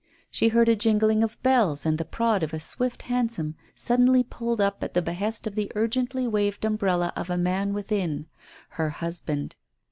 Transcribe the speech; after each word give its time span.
She 0.31 0.47
heard 0.47 0.67
a 0.67 0.75
jingling 0.75 1.23
of 1.23 1.39
bells 1.43 1.85
and 1.85 1.99
the 1.99 2.05
prod 2.05 2.41
of 2.41 2.55
a 2.55 2.59
swift 2.59 3.03
hansom 3.03 3.53
suddenly 3.75 4.23
pulled 4.23 4.59
up 4.59 4.81
at 4.83 4.95
the 4.95 5.01
behest 5.03 5.45
of 5.45 5.53
the 5.53 5.71
urgently 5.75 6.27
waved 6.27 6.65
umbrella 6.65 7.13
of 7.15 7.29
a 7.29 7.37
man 7.37 7.71
within— 7.71 8.25
her 8.81 8.89
husband. 8.89 9.55